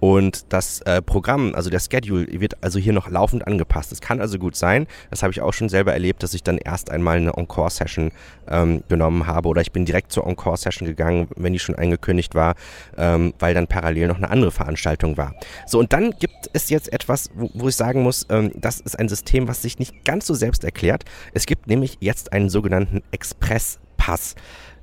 Und 0.00 0.52
das 0.52 0.80
äh, 0.82 1.00
Programm, 1.00 1.54
also 1.54 1.70
der 1.70 1.78
Schedule, 1.78 2.26
wird 2.40 2.62
also 2.62 2.80
hier 2.80 2.92
noch 2.92 3.08
laufend 3.08 3.46
angepasst. 3.46 3.92
Es 3.92 4.00
kann 4.00 4.20
also 4.20 4.38
gut 4.38 4.56
sein, 4.56 4.86
das 5.10 5.22
habe 5.22 5.32
ich 5.32 5.40
auch 5.40 5.52
schon 5.52 5.68
selber 5.68 5.92
erlebt, 5.92 6.22
dass 6.22 6.34
ich 6.34 6.42
dann 6.42 6.58
erst 6.58 6.90
einmal 6.90 7.18
eine 7.18 7.34
Encore-Session 7.34 8.10
ähm, 8.48 8.82
genommen 8.88 9.26
habe 9.26 9.48
oder 9.48 9.60
ich 9.60 9.70
bin 9.70 9.84
direkt 9.84 10.10
zur 10.12 10.26
Encore-Session 10.26 10.88
gegangen, 10.88 11.28
wenn 11.36 11.52
die 11.52 11.58
schon 11.58 11.76
angekündigt 11.76 12.34
war, 12.34 12.54
ähm, 12.96 13.32
weil 13.38 13.54
dann 13.54 13.68
parallel 13.68 14.08
noch 14.08 14.16
eine 14.16 14.30
andere 14.30 14.50
Veranstaltung 14.50 15.16
war. 15.16 15.34
So, 15.66 15.78
und 15.78 15.92
dann 15.92 16.10
gibt 16.18 16.50
es 16.52 16.68
jetzt 16.70 16.92
etwas, 16.92 17.30
wo, 17.34 17.50
wo 17.54 17.68
ich 17.68 17.76
sagen 17.76 18.02
muss, 18.02 18.26
ähm, 18.30 18.50
das 18.56 18.80
ist 18.80 18.98
ein 18.98 19.08
System, 19.08 19.48
was 19.48 19.62
sich 19.62 19.78
nicht 19.78 20.04
ganz 20.04 20.26
so 20.26 20.34
selbst 20.34 20.64
erklärt. 20.64 21.04
Es 21.32 21.46
gibt 21.46 21.66
nämlich 21.68 21.98
jetzt 22.00 22.32
einen 22.32 22.48
sogenannten 22.48 23.02
Express-Pass. 23.12 24.34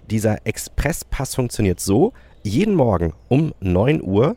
Dieser 0.09 0.45
Express-Pass 0.45 1.35
funktioniert 1.35 1.79
so, 1.79 2.13
jeden 2.43 2.75
Morgen 2.75 3.13
um 3.27 3.53
9 3.59 4.01
Uhr 4.03 4.35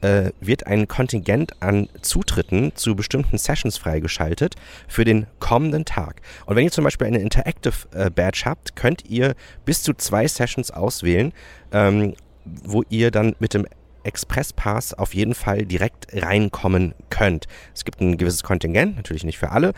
äh, 0.00 0.30
wird 0.40 0.66
ein 0.66 0.88
Kontingent 0.88 1.62
an 1.62 1.88
Zutritten 2.00 2.72
zu 2.74 2.94
bestimmten 2.94 3.36
Sessions 3.36 3.76
freigeschaltet 3.76 4.54
für 4.88 5.04
den 5.04 5.26
kommenden 5.38 5.84
Tag. 5.84 6.22
Und 6.46 6.56
wenn 6.56 6.64
ihr 6.64 6.70
zum 6.70 6.84
Beispiel 6.84 7.06
eine 7.06 7.18
Interactive 7.18 7.86
äh, 7.92 8.10
Badge 8.10 8.42
habt, 8.46 8.76
könnt 8.76 9.04
ihr 9.08 9.34
bis 9.64 9.82
zu 9.82 9.92
zwei 9.94 10.26
Sessions 10.26 10.70
auswählen, 10.70 11.32
ähm, 11.72 12.14
wo 12.44 12.82
ihr 12.88 13.10
dann 13.10 13.36
mit 13.38 13.52
dem 13.52 13.66
Express 14.02 14.54
Pass 14.54 14.94
auf 14.94 15.14
jeden 15.14 15.34
Fall 15.34 15.66
direkt 15.66 16.06
reinkommen 16.14 16.94
könnt. 17.10 17.46
Es 17.74 17.84
gibt 17.84 18.00
ein 18.00 18.16
gewisses 18.16 18.42
Kontingent, 18.42 18.96
natürlich 18.96 19.24
nicht 19.24 19.38
für 19.38 19.50
alle. 19.50 19.74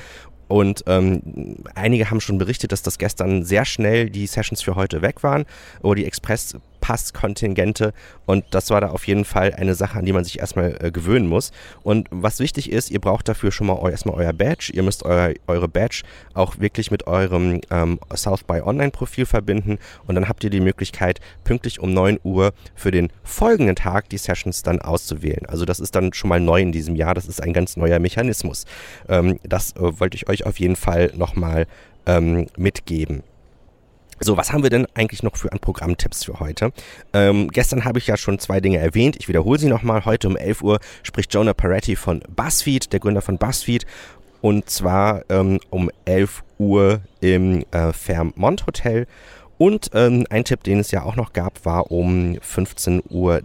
Und 0.52 0.84
ähm, 0.86 1.56
einige 1.74 2.10
haben 2.10 2.20
schon 2.20 2.36
berichtet, 2.36 2.72
dass 2.72 2.82
das 2.82 2.98
gestern 2.98 3.42
sehr 3.42 3.64
schnell 3.64 4.10
die 4.10 4.26
Sessions 4.26 4.60
für 4.60 4.76
heute 4.76 5.00
weg 5.00 5.22
waren, 5.22 5.46
oder 5.80 5.94
die 5.94 6.04
Express 6.04 6.58
Passkontingente 6.82 7.94
und 8.26 8.44
das 8.50 8.68
war 8.68 8.82
da 8.82 8.88
auf 8.88 9.06
jeden 9.06 9.24
Fall 9.24 9.54
eine 9.54 9.74
Sache, 9.74 9.98
an 9.98 10.04
die 10.04 10.12
man 10.12 10.24
sich 10.24 10.40
erstmal 10.40 10.76
äh, 10.80 10.90
gewöhnen 10.90 11.26
muss. 11.26 11.52
Und 11.82 12.08
was 12.10 12.40
wichtig 12.40 12.70
ist, 12.70 12.90
ihr 12.90 13.00
braucht 13.00 13.28
dafür 13.28 13.52
schon 13.52 13.68
mal 13.68 13.78
eu 13.78 13.88
erstmal 13.88 14.16
euer 14.16 14.32
Badge. 14.32 14.72
Ihr 14.74 14.82
müsst 14.82 15.04
euer, 15.04 15.32
eure 15.46 15.68
Badge 15.68 16.02
auch 16.34 16.58
wirklich 16.58 16.90
mit 16.90 17.06
eurem 17.06 17.60
ähm, 17.70 18.00
South 18.14 18.42
by 18.42 18.60
Online 18.60 18.90
Profil 18.90 19.24
verbinden 19.24 19.78
und 20.06 20.16
dann 20.16 20.28
habt 20.28 20.44
ihr 20.44 20.50
die 20.50 20.60
Möglichkeit, 20.60 21.20
pünktlich 21.44 21.78
um 21.78 21.94
9 21.94 22.18
Uhr 22.24 22.52
für 22.74 22.90
den 22.90 23.10
folgenden 23.22 23.76
Tag 23.76 24.08
die 24.08 24.18
Sessions 24.18 24.62
dann 24.62 24.80
auszuwählen. 24.80 25.46
Also 25.46 25.64
das 25.64 25.78
ist 25.80 25.94
dann 25.94 26.12
schon 26.12 26.28
mal 26.28 26.40
neu 26.40 26.60
in 26.60 26.72
diesem 26.72 26.96
Jahr. 26.96 27.14
Das 27.14 27.26
ist 27.26 27.40
ein 27.40 27.52
ganz 27.52 27.76
neuer 27.76 28.00
Mechanismus. 28.00 28.66
Ähm, 29.08 29.38
das 29.44 29.76
äh, 29.76 30.00
wollte 30.00 30.16
ich 30.16 30.28
euch 30.28 30.44
auf 30.44 30.58
jeden 30.58 30.76
Fall 30.76 31.12
nochmal 31.14 31.66
ähm, 32.06 32.46
mitgeben. 32.56 33.22
So, 34.20 34.36
was 34.36 34.52
haben 34.52 34.62
wir 34.62 34.70
denn 34.70 34.86
eigentlich 34.94 35.22
noch 35.22 35.36
für 35.36 35.50
an 35.50 35.58
Programmtipps 35.58 36.24
für 36.24 36.38
heute? 36.38 36.72
Ähm, 37.12 37.48
gestern 37.48 37.84
habe 37.84 37.98
ich 37.98 38.06
ja 38.06 38.16
schon 38.16 38.38
zwei 38.38 38.60
Dinge 38.60 38.78
erwähnt. 38.78 39.16
Ich 39.18 39.28
wiederhole 39.28 39.58
sie 39.58 39.68
nochmal. 39.68 40.04
Heute 40.04 40.28
um 40.28 40.36
11 40.36 40.62
Uhr 40.62 40.80
spricht 41.02 41.34
Jonah 41.34 41.54
Peretti 41.54 41.96
von 41.96 42.22
BuzzFeed, 42.28 42.92
der 42.92 43.00
Gründer 43.00 43.22
von 43.22 43.38
BuzzFeed. 43.38 43.84
Und 44.40 44.70
zwar 44.70 45.24
ähm, 45.28 45.60
um 45.70 45.90
11 46.04 46.42
Uhr 46.58 47.00
im 47.20 47.64
äh, 47.72 47.92
Fairmont 47.92 48.66
Hotel. 48.66 49.06
Und 49.58 49.90
ähm, 49.94 50.26
ein 50.30 50.44
Tipp, 50.44 50.64
den 50.64 50.80
es 50.80 50.90
ja 50.90 51.02
auch 51.02 51.16
noch 51.16 51.32
gab, 51.32 51.64
war 51.64 51.90
um 51.90 52.34
15.30 52.34 53.02
Uhr 53.10 53.40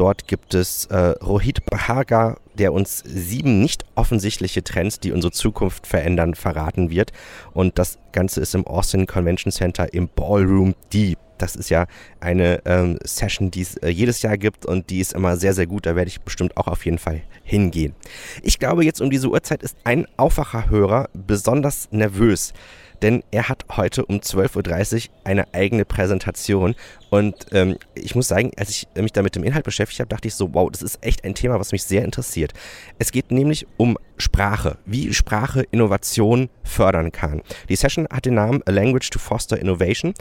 Dort 0.00 0.26
gibt 0.26 0.54
es 0.54 0.86
äh, 0.86 0.96
Rohit 0.96 1.66
Bahaga, 1.66 2.38
der 2.54 2.72
uns 2.72 3.02
sieben 3.04 3.60
nicht 3.60 3.84
offensichtliche 3.96 4.64
Trends, 4.64 4.98
die 4.98 5.12
unsere 5.12 5.30
Zukunft 5.30 5.86
verändern, 5.86 6.34
verraten 6.34 6.88
wird. 6.88 7.12
Und 7.52 7.78
das 7.78 7.98
Ganze 8.12 8.40
ist 8.40 8.54
im 8.54 8.66
Austin 8.66 9.06
Convention 9.06 9.52
Center 9.52 9.92
im 9.92 10.08
Ballroom 10.08 10.74
D. 10.90 11.18
Das 11.36 11.54
ist 11.54 11.68
ja 11.68 11.86
eine 12.18 12.62
ähm, 12.64 12.98
Session, 13.04 13.50
die 13.50 13.60
es 13.60 13.76
äh, 13.76 13.90
jedes 13.90 14.22
Jahr 14.22 14.38
gibt 14.38 14.64
und 14.64 14.88
die 14.88 15.00
ist 15.00 15.12
immer 15.12 15.36
sehr, 15.36 15.52
sehr 15.52 15.66
gut. 15.66 15.84
Da 15.84 15.94
werde 15.94 16.08
ich 16.08 16.22
bestimmt 16.22 16.56
auch 16.56 16.68
auf 16.68 16.86
jeden 16.86 16.98
Fall 16.98 17.20
hingehen. 17.44 17.94
Ich 18.42 18.58
glaube, 18.58 18.86
jetzt 18.86 19.02
um 19.02 19.10
diese 19.10 19.28
Uhrzeit 19.28 19.62
ist 19.62 19.76
ein 19.84 20.06
Aufwacherhörer 20.16 21.10
besonders 21.12 21.88
nervös 21.90 22.54
denn 23.02 23.22
er 23.30 23.48
hat 23.48 23.64
heute 23.76 24.04
um 24.04 24.16
12.30 24.16 25.08
Uhr 25.08 25.14
eine 25.24 25.52
eigene 25.54 25.84
Präsentation. 25.84 26.74
Und 27.10 27.46
ähm, 27.52 27.76
ich 27.94 28.14
muss 28.14 28.28
sagen, 28.28 28.52
als 28.56 28.70
ich 28.70 28.88
mich 28.94 29.12
da 29.12 29.22
mit 29.22 29.34
dem 29.36 29.44
Inhalt 29.44 29.64
beschäftigt 29.64 30.00
habe, 30.00 30.08
dachte 30.08 30.28
ich 30.28 30.34
so, 30.34 30.52
wow, 30.54 30.70
das 30.70 30.82
ist 30.82 31.02
echt 31.02 31.24
ein 31.24 31.34
Thema, 31.34 31.58
was 31.58 31.72
mich 31.72 31.84
sehr 31.84 32.04
interessiert. 32.04 32.52
Es 32.98 33.12
geht 33.12 33.30
nämlich 33.30 33.66
um 33.76 33.98
Sprache, 34.18 34.78
wie 34.84 35.12
Sprache 35.14 35.64
Innovation 35.70 36.50
fördern 36.62 37.12
kann. 37.12 37.42
Die 37.68 37.76
Session 37.76 38.06
hat 38.10 38.26
den 38.26 38.34
Namen 38.34 38.62
A 38.66 38.70
Language 38.70 39.10
to 39.10 39.18
Foster 39.18 39.58
Innovation 39.58 40.14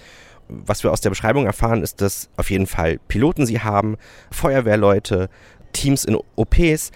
was 0.50 0.84
wir 0.84 0.92
aus 0.92 1.02
der 1.02 1.12
Beschreibung 1.12 1.46
erfahren, 1.46 1.84
ist, 1.84 2.02
dass 2.02 2.30
auf 2.36 2.50
jeden 2.50 2.66
Fall 2.66 3.00
Piloten 3.08 3.46
sie 3.46 3.62
haben, 3.62 3.98
Feuerwehrleute, 4.32 5.30
Teams 5.74 6.04
in 6.06 6.18
OPs, 6.36 6.92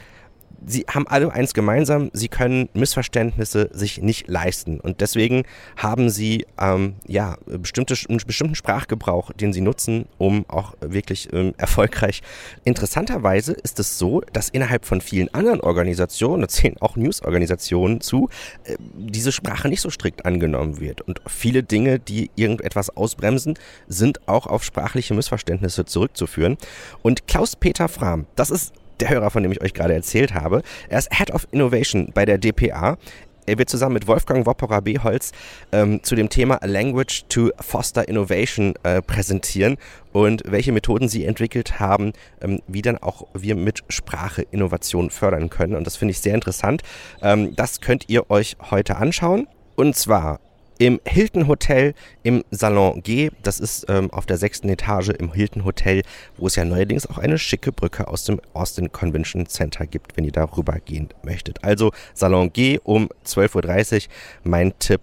sie 0.65 0.85
haben 0.87 1.07
alle 1.07 1.31
eins 1.31 1.53
gemeinsam, 1.53 2.09
sie 2.13 2.27
können 2.27 2.69
Missverständnisse 2.73 3.69
sich 3.73 4.01
nicht 4.01 4.27
leisten. 4.27 4.79
Und 4.79 5.01
deswegen 5.01 5.43
haben 5.77 6.09
sie 6.09 6.45
ähm, 6.59 6.95
ja, 7.07 7.37
bestimmte, 7.45 7.95
einen 8.07 8.19
bestimmten 8.25 8.55
Sprachgebrauch, 8.55 9.31
den 9.33 9.53
sie 9.53 9.61
nutzen, 9.61 10.05
um 10.17 10.45
auch 10.47 10.73
wirklich 10.81 11.31
ähm, 11.33 11.53
erfolgreich. 11.57 12.21
Interessanterweise 12.63 13.53
ist 13.53 13.79
es 13.79 13.97
so, 13.97 14.21
dass 14.33 14.49
innerhalb 14.49 14.85
von 14.85 15.01
vielen 15.01 15.33
anderen 15.33 15.61
Organisationen, 15.61 16.41
da 16.41 16.47
zählen 16.47 16.77
auch 16.79 16.95
News-Organisationen 16.95 18.01
zu, 18.01 18.29
äh, 18.63 18.75
diese 18.79 19.31
Sprache 19.31 19.69
nicht 19.69 19.81
so 19.81 19.89
strikt 19.89 20.25
angenommen 20.25 20.79
wird. 20.79 21.01
Und 21.01 21.21
viele 21.27 21.63
Dinge, 21.63 21.99
die 21.99 22.31
irgendetwas 22.35 22.89
ausbremsen, 22.89 23.55
sind 23.87 24.27
auch 24.27 24.47
auf 24.47 24.63
sprachliche 24.63 25.13
Missverständnisse 25.13 25.85
zurückzuführen. 25.85 26.57
Und 27.01 27.27
Klaus-Peter 27.27 27.87
Frahm, 27.87 28.25
das 28.35 28.49
ist 28.49 28.73
der 28.99 29.09
Hörer, 29.09 29.29
von 29.29 29.43
dem 29.43 29.51
ich 29.51 29.61
euch 29.61 29.73
gerade 29.73 29.93
erzählt 29.93 30.33
habe. 30.33 30.61
Er 30.89 30.99
ist 30.99 31.13
Head 31.13 31.31
of 31.31 31.47
Innovation 31.51 32.11
bei 32.13 32.25
der 32.25 32.37
DPA. 32.37 32.97
Er 33.45 33.57
wird 33.57 33.69
zusammen 33.69 33.93
mit 33.93 34.07
Wolfgang 34.07 34.45
Wopperer 34.45 34.81
Beholz 34.81 35.31
ähm, 35.71 36.01
zu 36.03 36.15
dem 36.15 36.29
Thema 36.29 36.59
Language 36.63 37.25
to 37.27 37.49
Foster 37.59 38.07
Innovation 38.07 38.73
äh, 38.83 39.01
präsentieren 39.01 39.77
und 40.13 40.43
welche 40.45 40.71
Methoden 40.71 41.09
sie 41.09 41.25
entwickelt 41.25 41.79
haben, 41.79 42.13
ähm, 42.41 42.61
wie 42.67 42.81
dann 42.81 42.97
auch 42.97 43.27
wir 43.33 43.55
mit 43.55 43.83
Sprache 43.89 44.43
Innovation 44.51 45.09
fördern 45.09 45.49
können. 45.49 45.75
Und 45.75 45.85
das 45.85 45.97
finde 45.97 46.11
ich 46.11 46.21
sehr 46.21 46.35
interessant. 46.35 46.83
Ähm, 47.21 47.55
das 47.55 47.81
könnt 47.81 48.05
ihr 48.07 48.29
euch 48.29 48.55
heute 48.71 48.95
anschauen. 48.95 49.47
Und 49.75 49.95
zwar 49.95 50.39
im 50.83 50.99
Hilton 51.05 51.47
Hotel 51.47 51.93
im 52.23 52.43
Salon 52.51 53.01
G. 53.03 53.29
Das 53.41 53.61
ist 53.61 53.85
ähm, 53.87 54.11
auf 54.11 54.25
der 54.25 54.35
sechsten 54.35 54.67
Etage 54.67 55.11
im 55.17 55.31
Hilton 55.31 55.63
Hotel, 55.63 56.01
wo 56.35 56.47
es 56.47 56.57
ja 56.57 56.65
neuerdings 56.65 57.07
auch 57.07 57.17
eine 57.17 57.37
schicke 57.37 57.71
Brücke 57.71 58.09
aus 58.09 58.25
dem 58.25 58.41
Austin 58.53 58.91
Convention 58.91 59.45
Center 59.45 59.87
gibt, 59.87 60.17
wenn 60.17 60.25
ihr 60.25 60.33
darüber 60.33 60.73
gehen 60.79 61.07
möchtet. 61.23 61.63
Also 61.63 61.93
Salon 62.13 62.51
G 62.51 62.81
um 62.83 63.07
12.30 63.25 63.93
Uhr. 63.95 64.01
Mein 64.43 64.77
Tipp 64.77 64.99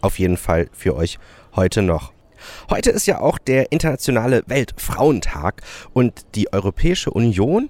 auf 0.00 0.18
jeden 0.18 0.38
Fall 0.38 0.70
für 0.72 0.96
euch 0.96 1.18
heute 1.54 1.82
noch. 1.82 2.14
Heute 2.70 2.88
ist 2.88 3.06
ja 3.06 3.20
auch 3.20 3.36
der 3.36 3.70
internationale 3.70 4.44
Weltfrauentag 4.46 5.60
und 5.92 6.24
die 6.36 6.50
Europäische 6.54 7.10
Union 7.10 7.68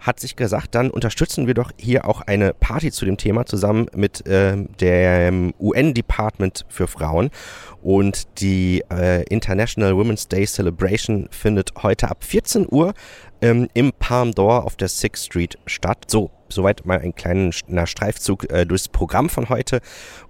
hat 0.00 0.20
sich 0.20 0.36
gesagt, 0.36 0.74
dann 0.74 0.90
unterstützen 0.90 1.46
wir 1.46 1.54
doch 1.54 1.72
hier 1.76 2.06
auch 2.06 2.20
eine 2.22 2.54
Party 2.54 2.90
zu 2.90 3.04
dem 3.04 3.16
Thema 3.16 3.46
zusammen 3.46 3.86
mit 3.94 4.26
äh, 4.26 4.56
dem 4.80 5.54
UN-Department 5.58 6.64
für 6.68 6.86
Frauen. 6.86 7.30
Und 7.82 8.40
die 8.40 8.84
äh, 8.90 9.22
International 9.24 9.96
Women's 9.96 10.28
Day 10.28 10.46
Celebration 10.46 11.28
findet 11.30 11.72
heute 11.82 12.10
ab 12.10 12.24
14 12.24 12.66
Uhr 12.70 12.94
ähm, 13.40 13.68
im 13.74 13.92
Palm 13.92 14.32
Door 14.32 14.64
auf 14.64 14.76
der 14.76 14.88
Sixth 14.88 15.26
Street 15.26 15.58
statt. 15.66 16.04
So, 16.08 16.30
soweit 16.52 16.84
mal 16.86 16.98
ein 16.98 17.14
kleiner 17.14 17.86
Streifzug 17.86 18.50
äh, 18.50 18.66
durchs 18.66 18.88
Programm 18.88 19.28
von 19.28 19.48
heute. 19.48 19.80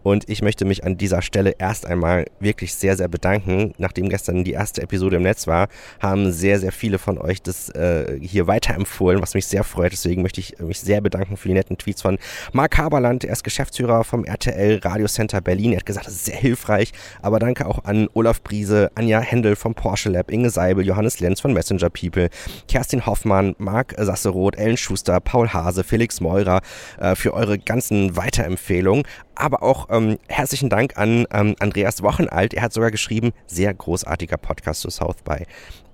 Und 0.02 0.28
ich 0.28 0.42
möchte 0.42 0.64
mich 0.64 0.84
an 0.84 0.96
dieser 0.96 1.22
Stelle 1.22 1.54
erst 1.58 1.84
einmal 1.84 2.26
wirklich 2.40 2.75
sehr, 2.75 2.96
sehr 2.96 3.08
bedanken. 3.08 3.75
Nachdem 3.78 4.08
gestern 4.08 4.44
die 4.44 4.52
erste 4.52 4.82
Episode 4.82 5.16
im 5.16 5.22
Netz 5.22 5.46
war, 5.46 5.68
haben 6.00 6.32
sehr, 6.32 6.58
sehr 6.60 6.72
viele 6.72 6.98
von 6.98 7.18
euch 7.18 7.42
das 7.42 7.68
äh, 7.70 8.18
hier 8.20 8.46
weiterempfohlen, 8.46 9.20
was 9.20 9.34
mich 9.34 9.46
sehr 9.46 9.64
freut. 9.64 9.92
Deswegen 9.92 10.22
möchte 10.22 10.40
ich 10.40 10.58
mich 10.60 10.80
sehr 10.80 11.00
bedanken 11.00 11.37
für 11.37 11.48
die 11.48 11.54
netten 11.54 11.76
Tweets 11.76 12.02
von 12.02 12.18
Mark 12.52 12.78
Haberland. 12.78 13.25
Er 13.25 13.32
ist 13.32 13.44
Geschäftsführer 13.44 14.04
vom 14.04 14.25
RTL 14.25 14.80
Radio 14.82 15.06
Center 15.06 15.40
Berlin. 15.40 15.72
Er 15.72 15.78
hat 15.78 15.87
gesagt, 15.87 16.06
das 16.06 16.14
ist 16.14 16.25
sehr 16.26 16.37
hilfreich. 16.37 16.92
Aber 17.20 17.38
danke 17.38 17.66
auch 17.66 17.84
an 17.84 18.08
Olaf 18.14 18.42
Briese, 18.42 18.90
Anja 18.94 19.20
Händel 19.20 19.56
vom 19.56 19.75
Porsche 19.75 20.08
Lab, 20.08 20.30
Inge 20.30 20.50
Seibel, 20.50 20.87
Johannes 20.87 21.20
Lenz 21.20 21.40
von 21.40 21.52
Messenger 21.52 21.90
People, 21.90 22.30
Kerstin 22.66 23.04
Hoffmann, 23.04 23.54
Marc 23.58 23.94
Sasseroth, 23.98 24.56
Ellen 24.56 24.76
Schuster, 24.76 25.20
Paul 25.20 25.48
Hase, 25.52 25.84
Felix 25.84 26.07
Meurer 26.20 26.60
äh, 26.98 27.14
für 27.14 27.34
eure 27.34 27.58
ganzen 27.58 28.16
Weiterempfehlungen. 28.16 29.04
Aber 29.38 29.62
auch 29.62 29.88
ähm, 29.90 30.18
herzlichen 30.28 30.68
Dank 30.68 30.99
an 30.99 31.26
ähm, 31.33 31.54
Andreas 31.61 32.02
Wochenalt. 32.02 32.54
Er 32.54 32.62
hat 32.62 32.73
sogar 32.73 32.90
geschrieben, 32.90 33.33
sehr 33.47 33.73
großartiger 33.73 34.37
Podcast 34.37 34.83
zu 34.83 34.90
South 34.90 35.23
by. 35.25 35.47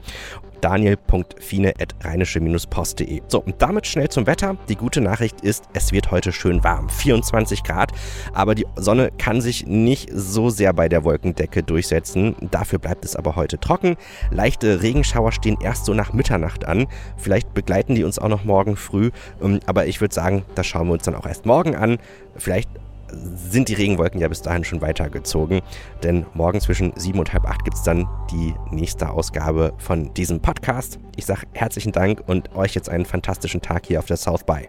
daniel.fine.rheinische-post.de. 0.61 3.23
So, 3.29 3.41
und 3.41 3.61
damit 3.61 3.87
schnell 3.87 4.09
zum 4.09 4.27
Wetter. 4.27 4.57
Die 4.69 4.77
gute 4.77 5.01
Nachricht 5.01 5.41
ist, 5.43 5.65
es 5.73 5.93
wird 5.93 6.11
heute 6.11 6.33
schön 6.33 6.65
warm. 6.65 6.89
24 6.89 7.65
Grad, 7.65 7.93
aber 8.33 8.55
die 8.55 8.67
Sonne 8.77 9.11
kann 9.19 9.41
sich 9.41 9.67
nicht 9.67 10.11
so 10.13 10.51
sehr 10.51 10.73
bei 10.73 10.89
der 10.89 11.05
Wolkendecke 11.05 11.63
durchsetzen. 11.63 12.37
Dafür 12.51 12.79
bleibt 12.79 13.05
es 13.05 13.17
aber 13.17 13.37
heute 13.37 13.59
trocken. 13.59 13.97
Leichte 14.31 14.83
Regenschauer 14.83 15.33
stehen 15.33 15.59
erst 15.63 15.85
so 15.85 15.95
nach 15.95 16.13
Mitternacht 16.13 16.65
an. 16.65 16.87
Vielleicht 17.17 17.55
begleiten 17.55 17.95
die 17.95 18.05
uns 18.05 18.19
auch 18.19 18.29
noch 18.29 18.45
morgen 18.45 18.77
früh. 18.77 19.11
Ähm, 19.43 19.61
aber 19.67 19.87
ich 19.87 20.01
würde 20.01 20.15
sagen, 20.15 20.45
das 20.55 20.67
schauen 20.67 20.89
wir 20.89 20.95
uns 20.95 21.05
dann 21.05 21.15
auch 21.15 21.27
erst 21.27 21.47
morgen 21.47 21.75
an. 21.75 21.99
Vielleicht 22.37 22.69
sind 23.11 23.69
die 23.69 23.75
Regenwolken 23.75 24.21
ja 24.21 24.29
bis 24.29 24.43
dahin 24.43 24.65
schon 24.65 24.81
weitergezogen. 24.81 25.61
Denn 26.03 26.27
morgen 26.35 26.61
zwischen 26.61 26.93
sieben 26.97 27.19
und 27.19 27.33
halb 27.33 27.47
acht 27.47 27.65
gibt 27.65 27.77
es 27.77 27.83
dann 27.83 28.07
die 28.31 28.55
nächste 28.71 29.11
Ausgabe 29.11 29.73
von 29.79 30.13
diesem 30.15 30.41
Podcast. 30.41 30.99
Ich 31.17 31.27
sage 31.27 31.43
herzlichen 31.53 31.93
Dank 31.93 32.23
und 32.27 32.55
euch 32.55 32.75
jetzt 32.75 32.89
einen 32.89 33.05
fantastischen 33.05 33.61
Tag 33.61 33.87
hier 33.87 33.99
auf 33.99 34.07
der 34.07 34.17
South 34.17 34.45
by. 34.45 34.69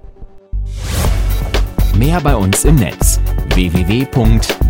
Mehr 1.98 2.22
bei 2.22 2.36
uns 2.36 2.66
im 2.66 2.76
Netz 2.76 3.20
www.rp-online.de 3.56 4.70